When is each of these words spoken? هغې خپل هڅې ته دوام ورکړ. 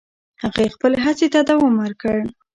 هغې 0.43 0.65
خپل 0.75 0.91
هڅې 1.03 1.27
ته 1.33 1.39
دوام 1.49 1.73
ورکړ. 1.83 2.19